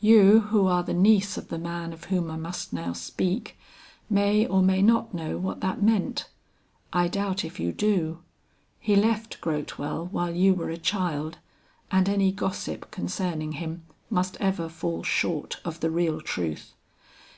You 0.00 0.40
who 0.40 0.66
are 0.68 0.82
the 0.82 0.94
niece 0.94 1.36
of 1.36 1.48
the 1.48 1.58
man 1.58 1.92
of 1.92 2.04
whom 2.04 2.30
I 2.30 2.36
must 2.38 2.72
now 2.72 2.94
speak, 2.94 3.58
may 4.08 4.46
or 4.46 4.62
may 4.62 4.80
not 4.80 5.12
know 5.12 5.36
what 5.36 5.60
that 5.60 5.82
meant. 5.82 6.30
I 6.94 7.08
doubt 7.08 7.44
if 7.44 7.60
you 7.60 7.72
do; 7.72 8.20
he 8.80 8.96
left 8.96 9.38
Grotewell 9.42 10.06
while 10.10 10.34
you 10.34 10.54
were 10.54 10.70
a 10.70 10.78
child, 10.78 11.36
and 11.90 12.08
any 12.08 12.32
gossip 12.32 12.90
concerning 12.90 13.52
him 13.60 13.84
must 14.08 14.38
ever 14.40 14.70
fall 14.70 15.02
short 15.02 15.60
of 15.62 15.80
the 15.80 15.90
real 15.90 16.22
truth. 16.22 16.72